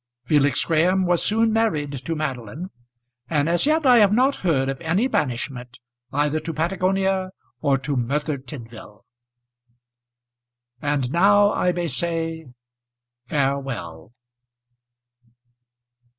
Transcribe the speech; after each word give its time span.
Felix 0.25 0.65
Graham 0.65 1.05
was 1.05 1.21
soon 1.23 1.53
married 1.53 1.91
to 1.91 2.15
Madeline; 2.15 2.71
and 3.29 3.47
as 3.47 3.67
yet 3.67 3.85
I 3.85 3.99
have 3.99 4.11
not 4.11 4.37
heard 4.37 4.67
of 4.67 4.81
any 4.81 5.05
banishment 5.05 5.77
either 6.11 6.39
to 6.39 6.53
Patagonia 6.55 7.29
or 7.61 7.77
to 7.77 7.95
Merthyr 7.95 8.37
Tydvil. 8.39 9.05
And 10.81 11.11
now 11.11 11.53
I 11.53 11.71
may 11.71 11.87
say, 11.87 12.47
Farewell. 13.27 14.13